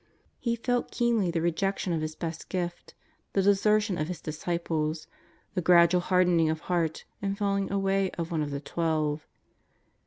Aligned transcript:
He 0.39 0.55
felt 0.55 0.89
keenly 0.89 1.29
the 1.29 1.43
rejection 1.43 1.93
of 1.93 2.01
His 2.01 2.15
best 2.15 2.49
Gift, 2.49 2.95
the 3.33 3.43
desertion 3.43 3.99
of 3.99 4.07
His 4.07 4.19
disciples, 4.19 5.05
the 5.53 5.61
gradual 5.61 6.01
hardening 6.01 6.49
of 6.49 6.61
heart 6.61 7.05
and 7.21 7.37
falling 7.37 7.71
away 7.71 8.09
of 8.17 8.31
one 8.31 8.41
of 8.41 8.49
the 8.49 8.61
Twelve. 8.61 9.27